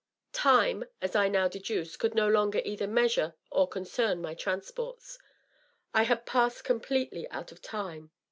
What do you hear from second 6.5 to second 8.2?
completely out of time.